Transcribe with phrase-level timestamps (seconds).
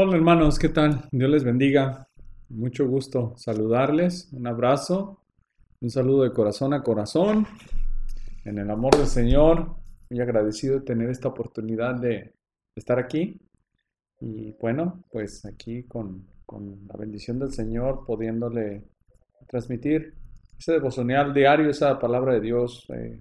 [0.00, 1.08] Hola hermanos, ¿qué tal?
[1.10, 2.06] Dios les bendiga.
[2.50, 4.32] Mucho gusto saludarles.
[4.32, 5.24] Un abrazo,
[5.80, 7.48] un saludo de corazón a corazón.
[8.44, 9.74] En el amor del Señor,
[10.08, 12.32] muy agradecido de tener esta oportunidad de
[12.76, 13.40] estar aquí.
[14.20, 16.28] Y bueno, pues aquí con,
[16.86, 18.84] la bendición del Señor, pudiéndole
[19.48, 20.14] transmitir
[20.56, 23.20] ese devocional diario, esa palabra de Dios, eh,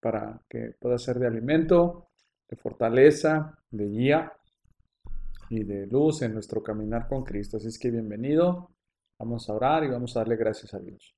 [0.00, 2.08] para que pueda ser de alimento,
[2.48, 4.32] de fortaleza, de guía
[5.50, 7.56] y de luz en nuestro caminar con Cristo.
[7.56, 8.70] Así es que bienvenido.
[9.18, 11.14] Vamos a orar y vamos a darle gracias a Dios.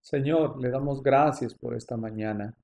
[0.00, 2.54] Señor, le damos gracias por esta mañana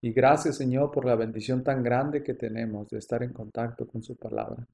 [0.00, 4.02] y gracias Señor por la bendición tan grande que tenemos de estar en contacto con
[4.02, 4.66] su palabra.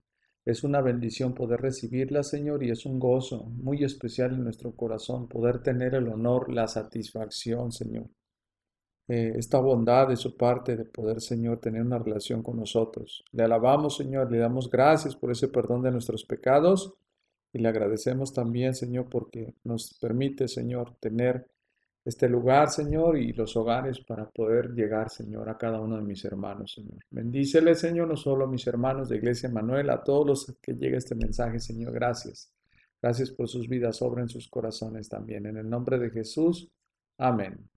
[0.44, 5.26] Es una bendición poder recibirla, Señor, y es un gozo muy especial en nuestro corazón
[5.26, 8.08] poder tener el honor, la satisfacción, Señor,
[9.06, 13.24] eh, esta bondad de su parte de poder, Señor, tener una relación con nosotros.
[13.32, 16.94] Le alabamos, Señor, le damos gracias por ese perdón de nuestros pecados
[17.52, 21.46] y le agradecemos también, Señor, porque nos permite, Señor, tener
[22.04, 26.24] este lugar, Señor, y los hogares para poder llegar, Señor, a cada uno de mis
[26.24, 27.04] hermanos, Señor.
[27.10, 30.96] Bendícele, Señor, no solo a mis hermanos de Iglesia Manuel, a todos los que llegue
[30.96, 32.50] este mensaje, Señor, gracias.
[33.00, 35.46] Gracias por sus vidas, obra en sus corazones también.
[35.46, 36.70] En el nombre de Jesús,
[37.18, 37.70] amén.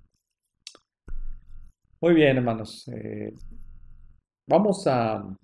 [1.99, 2.87] Muy bien, hermanos.
[2.89, 3.33] Eh,
[4.47, 5.35] vamos a,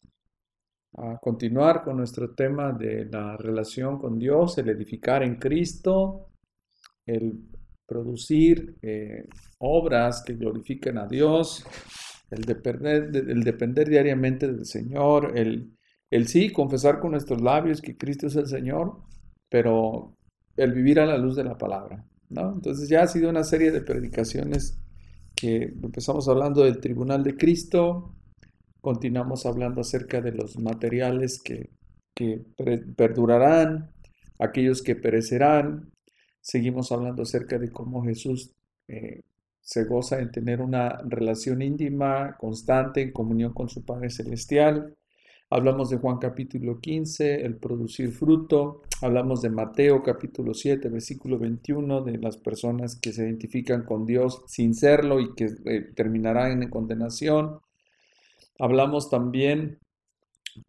[1.19, 6.29] continuar con nuestro tema de la relación con Dios, el edificar en Cristo,
[7.07, 7.49] el
[7.87, 9.25] producir eh,
[9.57, 11.65] obras que glorifiquen a Dios,
[12.29, 15.75] el depender, diariamente del Señor, el,
[16.11, 19.01] el sí confesar con nuestros labios que Cristo es el Señor,
[19.49, 20.15] pero
[20.55, 22.05] el vivir a la luz de la palabra.
[22.29, 24.82] Entonces ya ha sido una serie de predicaciones
[25.47, 28.15] empezamos hablando del tribunal de Cristo,
[28.81, 31.69] continuamos hablando acerca de los materiales que,
[32.95, 33.91] perdurarán,
[34.39, 35.91] aquellos que perecerán,
[36.41, 38.51] seguimos hablando acerca de cómo Jesús
[38.87, 39.21] eh,
[39.61, 44.95] se goza en tener una relación íntima, constante, en comunión con su Padre Celestial.
[45.55, 48.81] Hablamos de Juan capítulo 15, el producir fruto.
[49.03, 54.41] Hablamos de Mateo capítulo 7, versículo 21, de las personas que se identifican con Dios
[54.47, 57.59] sin serlo y que eh, terminarán en condenación.
[58.57, 59.77] Hablamos también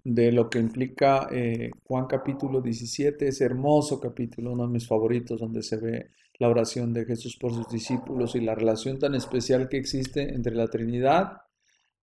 [0.04, 5.40] de lo que implica eh, Juan capítulo 17, ese hermoso capítulo, uno de mis favoritos,
[5.40, 9.66] donde se ve la oración de Jesús por sus discípulos y la relación tan especial
[9.70, 11.43] que existe entre la Trinidad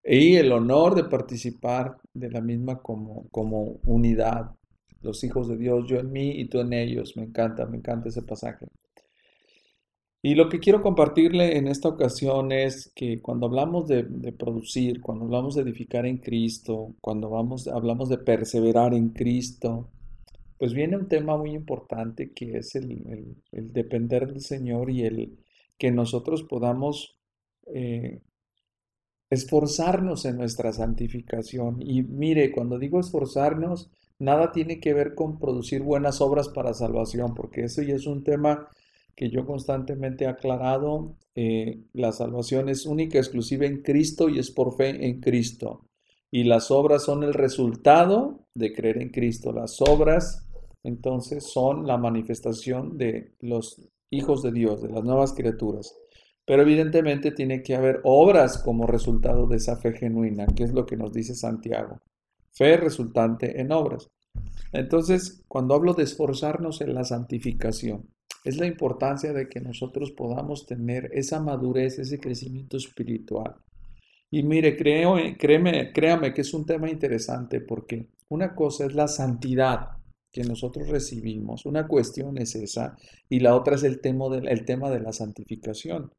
[0.03, 4.51] y el honor de participar de la misma como, como unidad.
[5.01, 7.15] Los hijos de Dios, yo en mí y tú en ellos.
[7.17, 8.67] Me encanta, me encanta ese pasaje.
[10.23, 14.03] Y lo que quiero compartirle en esta ocasión es que cuando hablamos de,
[14.37, 19.89] producir, cuando hablamos de edificar en Cristo, cuando vamos, hablamos de perseverar en Cristo,
[20.59, 25.39] pues viene un tema muy importante que es el, depender del Señor y el
[25.79, 27.17] que nosotros podamos
[27.73, 28.21] eh,
[29.31, 31.81] esforzarnos en nuestra santificación.
[31.81, 37.33] Y mire, cuando digo esforzarnos, nada tiene que ver con producir buenas obras para salvación,
[37.33, 38.67] porque eso ya es un tema
[39.15, 41.15] que yo constantemente he aclarado.
[41.33, 45.87] Eh, la salvación es única, exclusiva en Cristo y es por fe en Cristo.
[46.29, 49.53] Y las obras son el resultado de creer en Cristo.
[49.53, 50.45] Las obras
[50.83, 55.95] entonces son la manifestación de los hijos de Dios, de las nuevas criaturas.
[56.45, 60.85] Pero evidentemente tiene que haber obras como resultado de esa fe genuina, que es lo
[60.85, 61.99] que nos dice Santiago.
[62.51, 64.09] Fe resultante en obras.
[64.73, 68.09] Entonces, cuando hablo de esforzarnos en la santificación,
[68.43, 73.55] es la importancia de que nosotros podamos tener esa madurez, ese crecimiento espiritual.
[74.31, 79.07] Y mire, creo, créeme, créame que es un tema interesante porque una cosa es la
[79.07, 79.89] santidad
[80.31, 82.95] que nosotros recibimos, una cuestión es esa,
[83.27, 86.11] y la otra es el tema el tema de la santificación.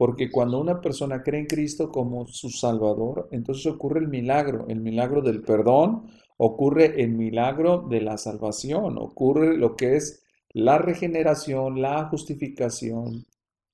[0.00, 4.80] Porque cuando una persona cree en Cristo como su Salvador, entonces ocurre el milagro, el
[4.80, 6.06] milagro del perdón,
[6.38, 10.24] ocurre el milagro de la salvación, ocurre lo que es
[10.54, 13.26] la regeneración, la justificación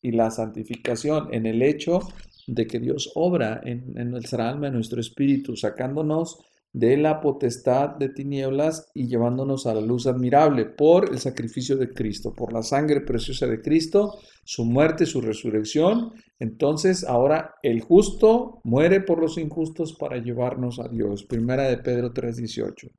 [0.02, 2.00] y la santificación en el hecho
[2.48, 6.40] de que Dios obra en, en nuestra alma, en nuestro espíritu, sacándonos
[6.76, 11.94] de la potestad de tinieblas y llevándonos a la luz admirable por el sacrificio de
[11.94, 16.12] Cristo, por la sangre preciosa de Cristo, su muerte, su resurrección.
[16.38, 21.24] Entonces ahora el justo muere por los injustos para llevarnos a Dios.
[21.24, 22.90] Primera de Pedro 3:18.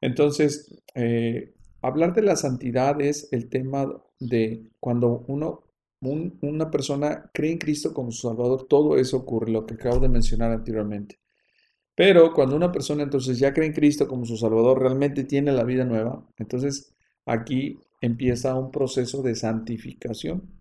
[0.00, 5.64] Entonces, eh, hablar de la santidad es el tema de cuando uno
[6.00, 10.08] una persona cree en Cristo como su Salvador, todo eso ocurre, lo que acabo de
[10.08, 11.18] mencionar anteriormente.
[11.98, 15.64] Pero cuando una persona entonces ya cree en Cristo como su Salvador, realmente tiene la
[15.64, 16.94] vida nueva, entonces
[17.26, 20.60] aquí empieza un proceso de santificación.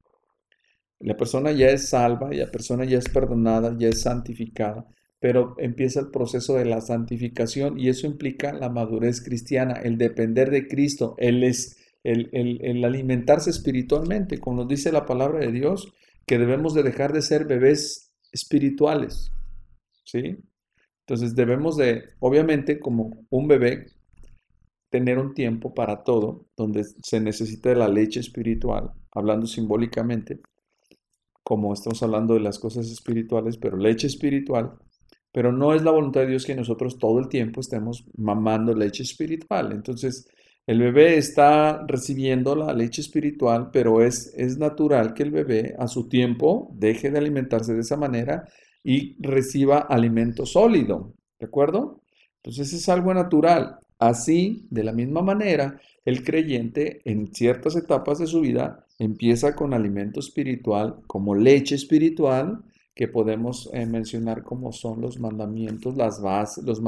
[1.00, 4.88] La persona ya es salva, la persona ya es perdonada, ya es santificada,
[5.20, 10.50] pero empieza el proceso de la santificación y eso implica la madurez cristiana, el depender
[10.50, 11.44] de Cristo, el,
[12.84, 15.94] alimentarse espiritualmente, como nos dice la palabra de Dios,
[16.26, 19.32] que debemos de dejar de ser bebés espirituales,
[20.04, 20.38] ¿sí?
[21.08, 23.86] Entonces debemos de, obviamente, como un bebé,
[24.90, 30.42] tener un tiempo para todo, donde se necesita de la leche espiritual, hablando simbólicamente,
[31.44, 34.74] como estamos hablando de las cosas espirituales, pero leche espiritual,
[35.32, 39.04] pero no es la voluntad de Dios que nosotros todo el tiempo estemos mamando leche
[39.04, 39.72] espiritual.
[39.72, 40.28] Entonces,
[40.66, 45.88] el bebé está recibiendo la leche espiritual, pero es, es natural que el bebé a
[45.88, 48.44] su tiempo deje de alimentarse de esa manera
[48.88, 52.00] y reciba alimento sólido, ¿de acuerdo?
[52.38, 53.80] Entonces es algo natural.
[54.00, 59.74] Así, de la misma manera, el creyente en ciertas etapas de su vida empieza con
[59.74, 62.64] alimento espiritual, como leche espiritual,
[62.98, 66.82] que podemos eh, mencionar como son los mandamientos, las bases, los,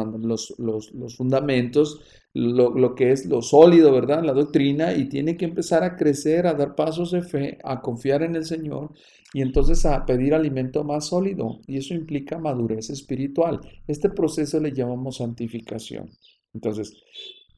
[0.57, 2.01] los, los, fundamentos,
[2.33, 4.23] lo, lo, que es lo sólido, ¿verdad?
[4.23, 8.23] La doctrina, y tiene que empezar a crecer, a dar pasos de fe, a confiar
[8.23, 8.91] en el Señor
[9.35, 11.59] y entonces a pedir alimento más sólido.
[11.67, 13.59] Y eso implica madurez espiritual.
[13.87, 16.09] Este proceso le llamamos santificación.
[16.55, 16.97] Entonces,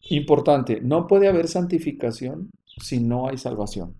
[0.09, 3.95] importante, no puede haber santificación si no hay salvación.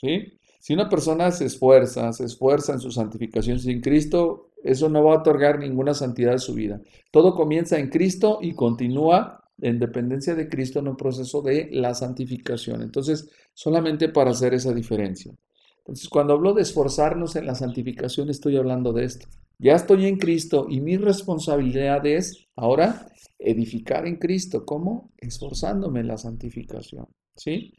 [0.00, 0.40] ¿Sí?
[0.62, 5.14] Si una persona se esfuerza, se esfuerza en su santificación sin Cristo, eso no va
[5.14, 6.80] a otorgar ninguna santidad a su vida.
[7.10, 11.96] Todo comienza en Cristo y continúa en dependencia de Cristo en un proceso de la
[11.96, 12.80] santificación.
[12.80, 15.34] Entonces, solamente para hacer esa diferencia.
[15.78, 19.26] Entonces, cuando hablo de esforzarnos en la santificación, estoy hablando de esto.
[19.58, 23.08] Ya estoy en Cristo y mi responsabilidad es ahora
[23.40, 24.64] edificar en Cristo.
[24.64, 25.10] ¿Cómo?
[25.18, 27.08] Esforzándome en la santificación.
[27.34, 27.72] ¿Sí?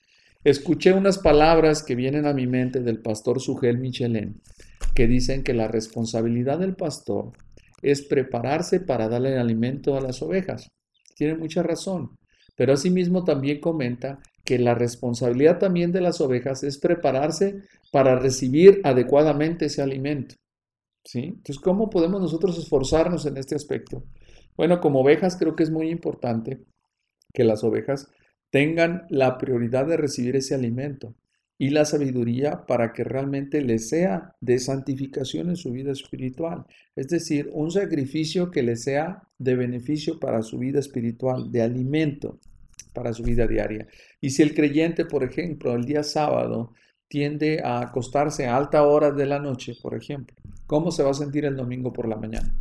[0.43, 4.41] Escuché unas palabras que vienen a mi mente del pastor Sugel Michelin,
[4.93, 7.31] que dicen que la responsabilidad del pastor
[7.81, 10.67] es prepararse para darle alimento a las ovejas.
[11.15, 12.17] Tiene mucha razón,
[12.57, 17.61] pero asimismo también comenta que la responsabilidad también de las ovejas es prepararse
[17.93, 20.35] para recibir adecuadamente ese alimento.
[21.05, 21.19] ¿Sí?
[21.19, 24.03] Entonces, ¿cómo podemos nosotros esforzarnos en este aspecto?
[24.57, 26.65] Bueno, como ovejas creo que es muy importante
[27.33, 28.09] que las ovejas
[28.53, 31.15] tengan la prioridad de recibir ese alimento
[31.57, 36.67] y la sabiduría para que realmente les sea de santificación en su vida espiritual.
[36.95, 42.39] Es decir, un sacrificio que les sea de beneficio para su vida espiritual, de alimento
[42.93, 43.87] para su vida diaria.
[44.21, 46.75] Y si el creyente, por ejemplo, el día sábado
[47.07, 50.35] tiende a acostarse a alta hora de la noche, por ejemplo,
[50.67, 52.53] ¿cómo se va a sentir el domingo por la mañana?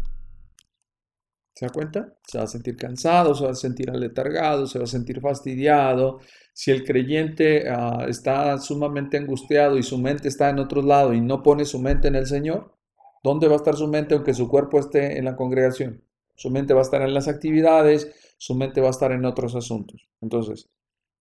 [1.55, 2.15] ¿Se da cuenta?
[2.27, 6.21] Se va a sentir cansado, se va a sentir aletargado, se va a sentir fastidiado.
[6.55, 11.21] Si el creyente ah, está sumamente angustiado y su mente está en otro lado y
[11.21, 12.75] no pone su mente en el Señor,
[13.23, 16.03] ¿dónde va a estar su mente aunque su cuerpo esté en la congregación?
[16.35, 19.55] Su mente va a estar en las actividades, su mente va a estar en otros
[19.55, 20.09] asuntos.
[20.21, 20.71] Entonces,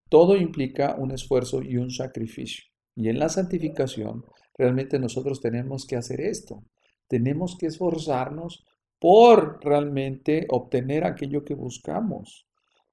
[0.10, 2.66] todo implica un esfuerzo y un sacrificio.
[2.96, 4.26] Y en la santificación,
[4.58, 6.64] realmente nosotros tenemos que hacer esto.
[7.08, 8.66] Tenemos que esforzarnos
[9.02, 12.46] por realmente obtener aquello que buscamos.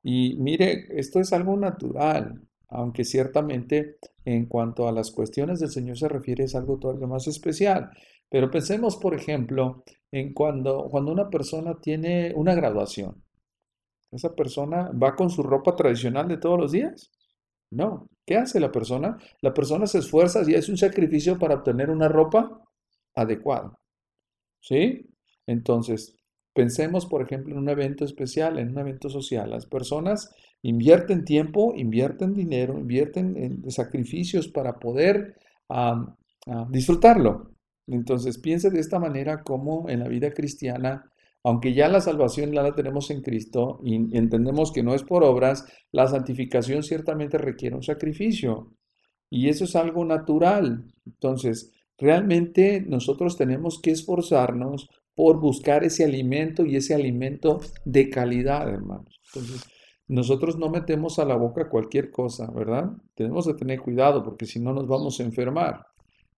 [0.02, 2.40] Y mire, esto es algo natural,
[2.70, 7.26] aunque ciertamente en cuanto a las cuestiones del Señor se refiere es algo todavía más
[7.26, 7.90] especial.
[8.30, 13.22] Pero pensemos, por ejemplo, en cuando, cuando una persona tiene una graduación.
[14.10, 17.10] ¿Esa persona va con su ropa tradicional de todos los días?
[17.70, 18.08] No.
[18.24, 19.18] ¿Qué hace la persona?
[19.42, 22.62] La persona se esfuerza y hace un sacrificio para obtener una ropa
[23.14, 23.78] adecuada.
[24.60, 25.04] ¿Sí?
[25.48, 26.14] Entonces,
[26.54, 29.50] pensemos, por ejemplo, en un evento especial, en un evento social.
[29.50, 30.30] Las personas
[30.62, 35.36] invierten tiempo, invierten dinero, invierten en sacrificios para poder
[36.68, 37.52] disfrutarlo.
[37.86, 41.10] Entonces, piense de esta manera como en la vida cristiana,
[41.42, 45.64] aunque ya la salvación la tenemos en Cristo y entendemos que no es por obras,
[45.92, 48.74] la santificación ciertamente requiere un sacrificio.
[49.30, 50.84] Y eso es algo natural.
[51.06, 58.68] Entonces, realmente nosotros tenemos que esforzarnos por buscar ese alimento y ese alimento de calidad,
[58.72, 59.20] hermanos.
[59.26, 59.66] Entonces,
[60.06, 62.92] nosotros no metemos a la boca cualquier cosa, ¿verdad?
[63.16, 65.84] Tenemos que tener cuidado porque si no nos vamos a enfermar.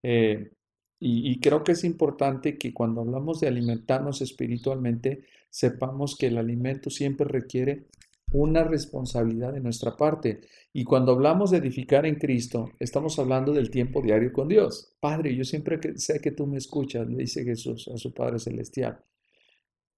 [0.02, 0.52] Eh,
[0.98, 6.38] y, y, creo que es importante que cuando hablamos de alimentarnos espiritualmente, sepamos que el
[6.38, 7.84] alimento siempre requiere
[8.32, 10.40] una responsabilidad de nuestra parte.
[10.72, 14.94] Y cuando hablamos de edificar en Cristo, estamos hablando del tiempo diario con Dios.
[15.00, 19.04] Padre, yo siempre sé que tú me escuchas, le dice Jesús a su Padre Celestial.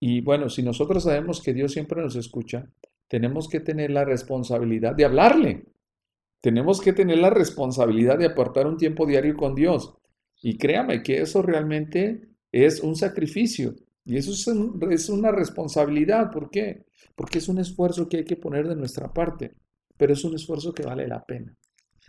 [0.00, 2.68] Y bueno, si nosotros sabemos que Dios siempre nos escucha,
[3.06, 5.64] tenemos que tener la responsabilidad de hablarle.
[6.40, 9.94] Tenemos que tener la responsabilidad de aportar un tiempo diario con Dios.
[10.42, 13.74] Y créame que eso realmente es un sacrificio.
[14.04, 16.30] Y eso es, una responsabilidad.
[16.30, 16.86] ¿Por qué?
[17.14, 19.54] Porque es un esfuerzo que hay que poner de nuestra parte.
[19.96, 21.56] Pero es un esfuerzo que vale la pena.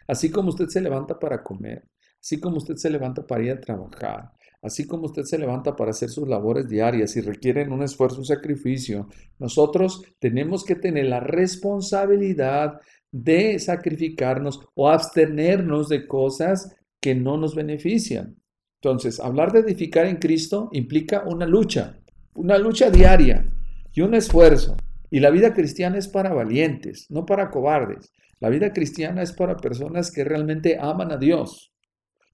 [0.07, 1.87] Así como usted se levanta para comer,
[2.19, 4.31] así como usted se levanta para ir a trabajar,
[4.61, 8.25] así como usted se levanta para hacer sus labores diarias y requieren un esfuerzo, un
[8.25, 9.07] sacrificio,
[9.39, 12.81] nosotros tenemos que tener la responsabilidad
[13.11, 18.35] de sacrificarnos o abstenernos de cosas que no nos benefician.
[18.83, 22.01] Entonces, hablar de edificar en Cristo implica una lucha,
[22.33, 23.49] una lucha diaria
[23.93, 24.75] y un esfuerzo.
[25.09, 28.11] Y la vida cristiana es para valientes, no para cobardes.
[28.41, 31.71] La vida cristiana es para personas que realmente aman a Dios.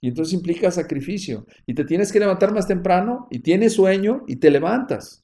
[0.02, 1.46] Y entonces implica sacrificio.
[1.68, 5.24] Y te tienes que levantar más temprano y tienes sueño y te levantas.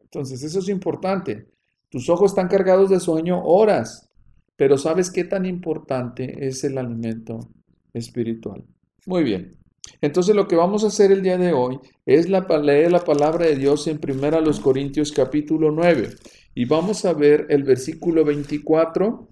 [0.00, 1.48] Entonces eso es importante.
[1.90, 4.08] Tus ojos están cargados de sueño horas,
[4.56, 7.50] pero ¿sabes qué tan importante es el alimento
[7.92, 8.64] espiritual?
[9.04, 9.65] Muy bien.
[10.00, 13.46] Entonces lo que vamos a hacer el día de hoy es la, leer la palabra
[13.46, 16.10] de Dios en 1 Corintios capítulo 9
[16.54, 19.28] y vamos a ver el versículo 24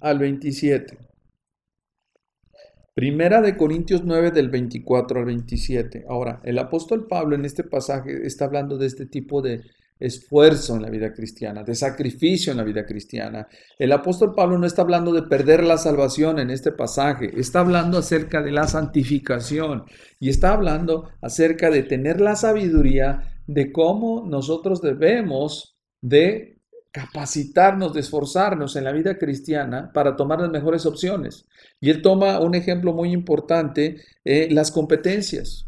[0.00, 0.98] al 27.
[2.94, 6.06] Primera de Corintios 9 del 24 al 27.
[6.08, 9.62] Ahora, el apóstol Pablo en este pasaje está hablando de este tipo de
[9.98, 13.48] esfuerzo en la vida cristiana, de sacrificio en la vida cristiana.
[13.78, 17.98] El apóstol Pablo no está hablando de perder la salvación en este pasaje, está hablando
[17.98, 19.84] acerca de la santificación
[20.20, 26.56] y está hablando acerca de tener la sabiduría de cómo nosotros debemos de
[26.96, 31.46] capacitarnos, de esforzarnos en la vida cristiana para tomar las mejores opciones.
[31.78, 35.66] Y él toma un ejemplo muy importante, eh, las competencias.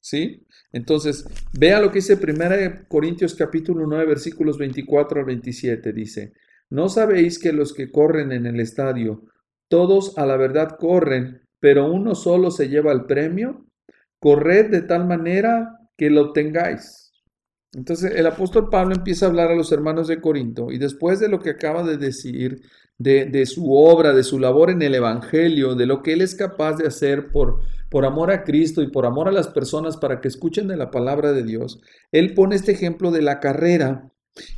[0.00, 0.45] ¿Sí?
[0.72, 5.92] Entonces, vea lo que dice 1 Corintios capítulo 9, versículos 24 al 27.
[5.92, 6.32] Dice,
[6.70, 9.24] ¿no sabéis que los que corren en el estadio,
[9.68, 13.66] todos a la verdad corren, pero uno solo se lleva el premio?
[14.18, 17.06] Corred de tal manera que lo obtengáis.
[17.72, 21.28] Entonces el apóstol Pablo empieza a hablar a los hermanos de Corinto y después de
[21.28, 22.62] lo que acaba de decir,
[22.98, 26.76] de, su obra, de su labor en el Evangelio, de lo que él es capaz
[26.76, 27.60] de hacer por,
[27.90, 30.90] por amor a Cristo y por amor a las personas para que escuchen de la
[30.90, 31.80] palabra de Dios,
[32.12, 34.10] él pone este ejemplo de la carrera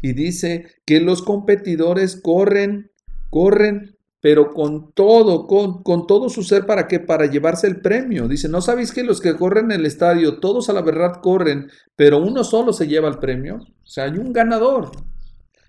[0.03, 2.91] y dice que los competidores corren,
[3.31, 6.99] corren pero con todo, con, con, todo su ser, ¿para qué?
[6.99, 8.27] Para llevarse el premio.
[8.27, 11.71] Dice, ¿no sabéis que los que corren en el estadio, todos a la verdad corren,
[11.95, 13.57] pero uno solo se lleva el premio?
[13.57, 14.91] O sea, hay un ganador.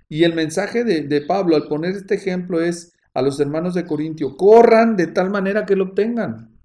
[0.10, 3.86] Y el mensaje de, de Pablo al poner este ejemplo es a los hermanos de
[3.86, 6.60] Corintio, corran de tal manera que lo obtengan.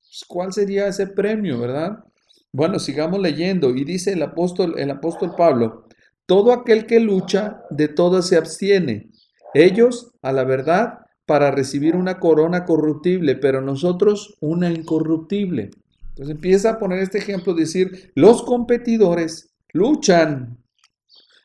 [0.00, 2.04] Pues, ¿Cuál sería ese premio, verdad?
[2.52, 3.74] Bueno, sigamos leyendo.
[3.74, 5.86] Y dice el apóstol, el apóstol Pablo,
[6.26, 9.10] todo aquel que lucha, de todas se abstiene.
[9.54, 15.70] Ellos, a la verdad, para recibir una corona corruptible, pero nosotros una incorruptible.
[16.08, 20.58] Entonces empieza a poner este ejemplo, decir, los competidores luchan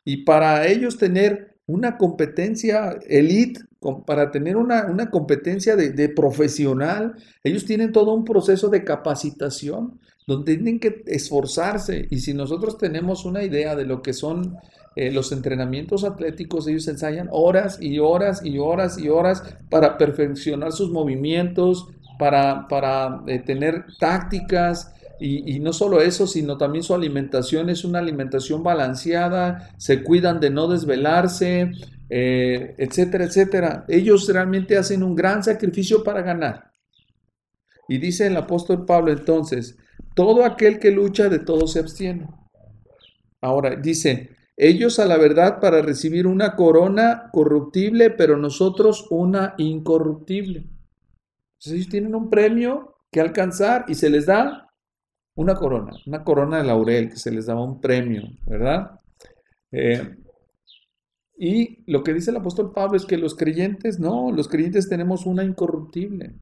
[0.05, 3.61] y para ellos tener una competencia elite,
[4.05, 10.55] para tener una, una competencia de, profesional, ellos tienen todo un proceso de capacitación donde
[10.55, 14.55] tienen que esforzarse y si nosotros tenemos una idea de lo que son
[14.95, 20.71] eh, los entrenamientos atléticos, ellos ensayan horas y horas y horas y horas para perfeccionar
[20.71, 21.87] sus movimientos,
[22.19, 24.93] para, para eh, tener tácticas.
[25.19, 30.49] Y, no solo eso, sino también su alimentación es una alimentación balanceada, se cuidan de
[30.49, 31.71] no desvelarse,
[32.09, 33.85] eh, etcétera, etcétera.
[33.87, 36.73] Ellos realmente hacen un gran sacrificio para ganar.
[37.87, 39.77] Y dice el apóstol Pablo entonces,
[40.15, 42.27] todo aquel que lucha de todo se abstiene.
[43.39, 50.59] Ahora dice, ellos a la verdad para recibir una corona corruptible, pero nosotros una incorruptible.
[50.59, 54.62] Entonces ellos tienen un premio que alcanzar y se les da
[55.35, 58.99] una corona, una corona de laurel, que se les daba un premio, ¿verdad?
[59.71, 60.15] Eh,
[61.37, 65.25] y lo que dice el apóstol Pablo es que los creyentes, no, los creyentes tenemos
[65.25, 66.35] una incorruptible.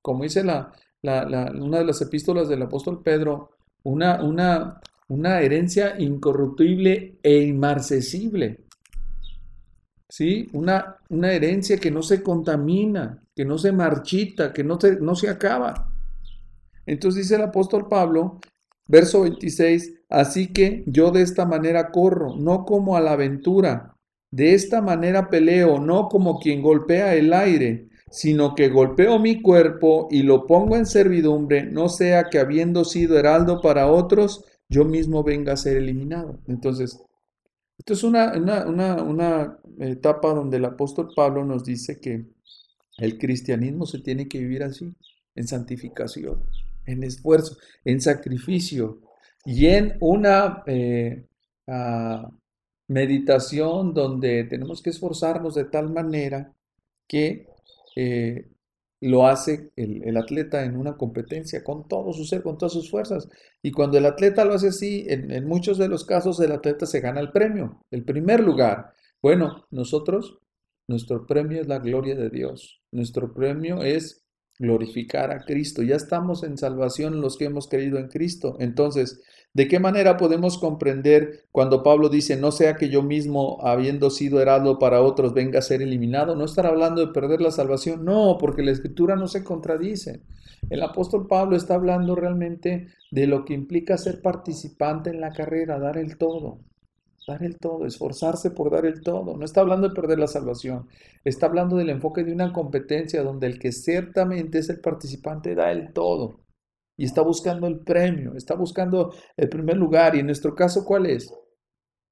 [0.00, 0.72] Como dice la,
[1.02, 3.50] una de las epístolas del apóstol Pedro,
[3.84, 8.64] una, una, una herencia incorruptible e inmarcesible.
[10.08, 10.48] ¿Sí?
[10.52, 15.30] Una, una herencia que no se contamina, que no se marchita, que no, no se
[15.30, 15.91] acaba.
[16.86, 18.40] Entonces dice el apóstol Pablo,
[18.88, 23.96] verso 26, así que yo de esta manera corro, no como a la aventura,
[24.30, 30.08] de esta manera peleo, no como quien golpea el aire, sino que golpeo mi cuerpo
[30.10, 35.22] y lo pongo en servidumbre, no sea que habiendo sido heraldo para otros, yo mismo
[35.22, 36.40] venga a ser eliminado.
[36.46, 36.98] Entonces,
[37.78, 42.26] esto es una, una, una, etapa donde el apóstol Pablo nos dice que
[42.98, 44.94] el cristianismo se tiene que vivir así,
[45.34, 46.42] en santificación,
[46.86, 49.00] en esfuerzo, en sacrificio
[49.44, 51.26] y en una eh,
[51.66, 52.30] ah,
[52.88, 56.52] meditación donde tenemos que esforzarnos de tal manera
[57.08, 57.46] que
[57.96, 58.48] eh,
[59.02, 63.28] lo hace el, atleta en una competencia con todo su ser, con todas sus fuerzas.
[63.60, 67.00] Y cuando el atleta lo hace así, en, muchos de los casos el atleta se
[67.00, 68.92] gana el premio, el primer lugar.
[69.20, 70.38] Bueno, nosotros,
[70.88, 72.80] nuestro premio es la gloria de Dios.
[72.92, 74.21] Nuestro premio es
[74.62, 75.82] glorificar a Cristo.
[75.82, 78.56] Ya estamos en salvación los que hemos creído en Cristo.
[78.60, 79.20] Entonces,
[79.54, 84.40] ¿De qué manera podemos comprender cuando Pablo dice, no sea que yo mismo, habiendo sido
[84.40, 86.34] heraldo para otros, venga a ser eliminado?
[86.34, 90.22] No estar hablando de perder la salvación, no, porque la escritura no se contradice.
[90.70, 95.78] El apóstol Pablo está hablando realmente de lo que implica ser participante en la carrera,
[95.78, 96.60] dar el todo,
[97.26, 99.36] dar el todo, esforzarse por dar el todo.
[99.36, 100.88] No está hablando de perder la salvación,
[101.24, 105.70] está hablando del enfoque de una competencia donde el que ciertamente es el participante da
[105.70, 106.40] el todo
[106.96, 110.14] y está buscando el premio, está buscando el primer lugar.
[110.14, 111.32] Y en nuestro caso, ¿cuál es?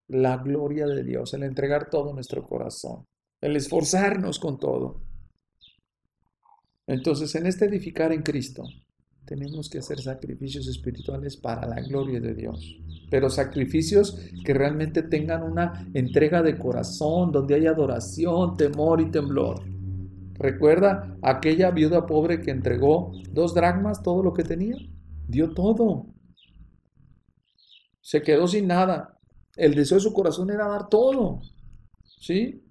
[0.09, 3.05] La gloria de Dios, el entregar todo nuestro corazón,
[3.41, 5.03] el esforzarnos con todo.
[6.87, 8.65] Entonces, en este edificar en Cristo,
[9.25, 15.43] tenemos que hacer sacrificios espirituales para la gloria de Dios, pero sacrificios que realmente tengan
[15.43, 19.63] una entrega de corazón, donde haya adoración, temor y temblor.
[20.35, 24.77] Recuerda aquella viuda pobre que entregó dos dracmas, todo lo que tenía.
[25.29, 26.07] Dio todo.
[28.01, 29.19] Se quedó sin nada.
[29.55, 31.43] El deseo de su corazón era dar todo.
[32.21, 32.65] ¿Sí?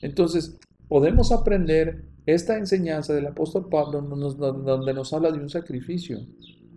[0.00, 0.56] Entonces,
[0.88, 6.18] podemos aprender esta enseñanza del apóstol Pablo donde nos habla de un sacrificio.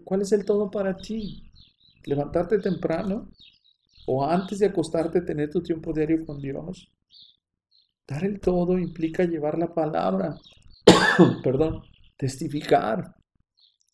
[0.03, 1.51] ¿Cuál es el todo para ti?
[2.05, 3.31] ¿Levantarte temprano?
[4.05, 6.89] ¿O antes de acostarte tener tu tiempo diario con Dios?
[8.07, 10.37] Dar el todo implica llevar la palabra,
[11.43, 11.83] perdón,
[12.17, 13.15] testificar,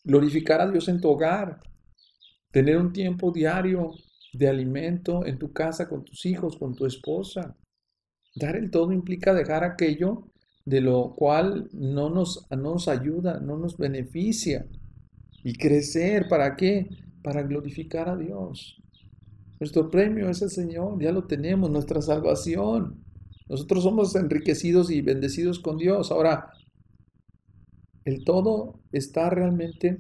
[0.03, 1.59] glorificar a Dios en tu hogar,
[2.51, 3.91] tener un tiempo diario
[4.33, 7.55] de alimento en tu casa con tus hijos, con tu esposa.
[8.35, 10.32] Dar el todo implica dejar aquello
[10.65, 14.65] de lo cual no nos, no nos ayuda, no nos beneficia.
[15.43, 16.89] Y crecer, ¿para qué?
[17.21, 18.81] Para glorificar a Dios.
[19.59, 23.03] Nuestro premio es el Señor, ya lo tenemos, nuestra salvación.
[23.49, 26.11] Nosotros somos enriquecidos y bendecidos con Dios.
[26.11, 26.51] Ahora,
[28.05, 29.99] el todo está realmente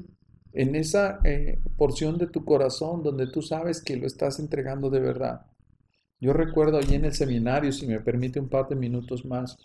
[0.53, 4.99] en esa eh, porción de tu corazón donde tú sabes que lo estás entregando de
[4.99, 5.45] verdad.
[6.19, 9.57] Yo recuerdo allí en el seminario, si me permite un par de minutos más,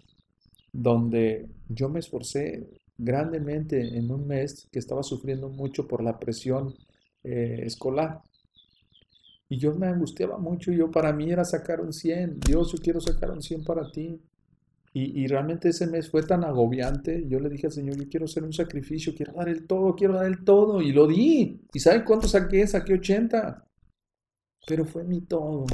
[0.72, 6.74] donde yo me esforcé grandemente en un mes que estaba sufriendo mucho por la presión
[7.22, 8.22] eh, escolar.
[9.48, 13.00] Y yo me angustiaba mucho, yo para mí era sacar un 100, Dios, yo quiero
[13.00, 14.20] sacar un 100 para ti.
[14.92, 18.24] Y, y, realmente ese mes fue tan agobiante, yo le dije al Señor, yo quiero
[18.24, 21.60] hacer un sacrificio, quiero dar el todo, quiero dar el todo, y lo di.
[21.72, 22.66] ¿Y saben cuánto saqué?
[22.66, 23.64] Saqué 80.
[24.66, 25.66] Pero fue mi todo.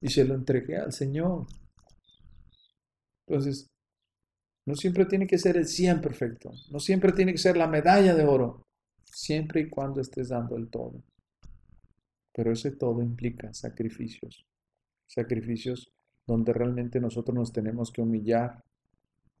[0.00, 1.46] Y se lo entregué al Señor.
[3.26, 3.66] Entonces,
[4.66, 8.14] no siempre tiene que ser el 100 perfecto, no siempre tiene que ser la medalla
[8.14, 8.62] de oro,
[9.04, 11.02] siempre y cuando estés dando el todo.
[12.34, 14.44] Pero ese todo implica sacrificios,
[15.06, 15.90] sacrificios
[16.26, 18.62] donde realmente nosotros nos tenemos que humillar,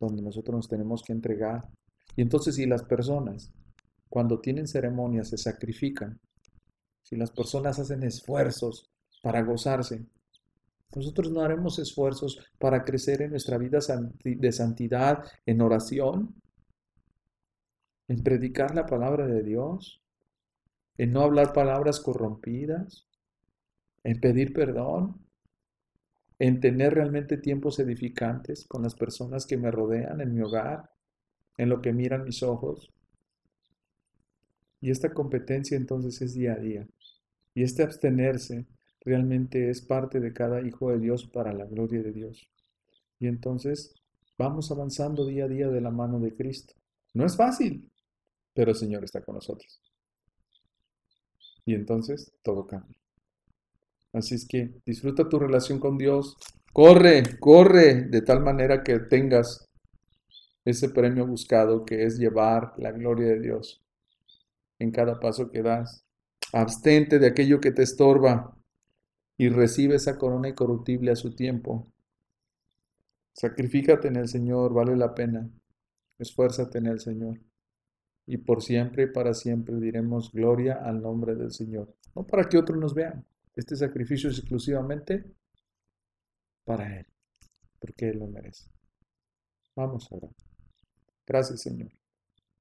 [0.00, 1.68] donde nosotros nos tenemos que entregar.
[2.16, 3.52] Y entonces si las personas,
[4.08, 6.18] cuando tienen ceremonias, se sacrifican,
[7.02, 8.84] si las personas hacen esfuerzos
[9.22, 10.04] para gozarse,
[10.94, 13.78] nosotros no haremos esfuerzos para crecer en nuestra vida
[14.22, 16.34] de santidad, en oración,
[18.08, 20.02] en predicar la palabra de Dios,
[20.98, 23.08] en no hablar palabras corrompidas,
[24.04, 25.26] en pedir perdón,
[26.38, 30.90] en tener realmente tiempos edificantes con las personas que me rodean en mi hogar,
[31.56, 32.92] en lo que miran mis ojos.
[34.80, 36.86] Y esta competencia entonces es día a día.
[37.54, 38.66] Y este abstenerse
[39.04, 42.48] realmente es parte de cada hijo de Dios para la gloria de Dios.
[43.18, 43.94] Y entonces
[44.38, 46.74] vamos avanzando día a día de la mano de Cristo.
[47.14, 47.90] No es fácil,
[48.54, 49.80] pero el Señor está con nosotros.
[51.64, 52.98] Y entonces todo cambia.
[54.12, 56.36] Así es que disfruta tu relación con Dios.
[56.72, 59.68] Corre, corre de tal manera que tengas
[60.64, 63.82] ese premio buscado que es llevar la gloria de Dios
[64.78, 66.04] en cada paso que das.
[66.52, 68.56] Abstente de aquello que te estorba
[69.42, 71.92] y recibe esa corona incorruptible a su tiempo.
[73.32, 75.50] Sacrifícate en el Señor, vale la pena.
[76.16, 77.40] Esfuérzate en el Señor.
[78.24, 81.92] y por siempre y para siempre diremos gloria al nombre del Señor.
[82.14, 83.26] No para que otros nos vean.
[83.56, 85.24] Este sacrificio es exclusivamente
[86.64, 87.06] para Él,
[87.80, 88.70] porque Él lo merece.
[89.74, 90.28] Vamos ahora.
[91.26, 91.90] Gracias, Señor.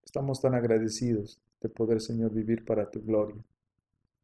[0.03, 3.45] Estamos tan agradecidos de poder, Señor, vivir para tu gloria.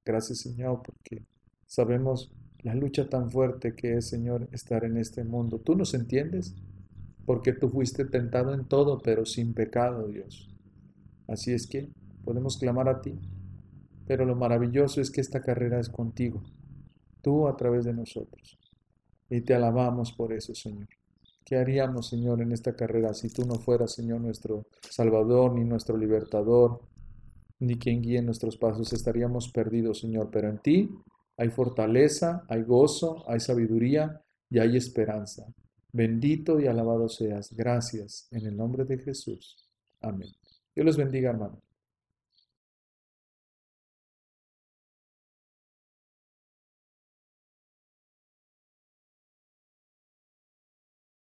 [0.04, 1.24] Gracias, Señor, porque
[1.68, 2.32] sabemos
[2.64, 5.60] la lucha tan fuerte que es, Señor, estar en este mundo.
[5.60, 6.56] Tú nos entiendes,
[7.26, 10.50] porque tú fuiste tentado en todo, pero sin pecado, Dios.
[11.28, 11.90] Así es que
[12.24, 13.20] podemos clamar a ti,
[14.06, 16.42] pero lo maravilloso es que esta carrera es contigo,
[17.22, 18.58] tú a través de nosotros.
[19.30, 20.88] Y te alabamos por eso, Señor.
[21.44, 25.98] ¿Qué haríamos, Señor, en esta carrera si tú no fueras, Señor, nuestro Salvador, ni nuestro
[25.98, 26.82] Libertador,
[27.60, 28.92] ni quien guíe nuestros pasos?
[28.94, 30.90] Estaríamos perdidos, Señor, pero en ti
[31.38, 35.46] hay fortaleza, hay gozo, hay sabiduría y hay esperanza.
[35.94, 37.54] Bendito y alabado seas.
[37.54, 39.70] Gracias en el nombre de Jesús.
[40.02, 40.30] Amén.
[40.76, 41.62] Dios les bendiga, hermano.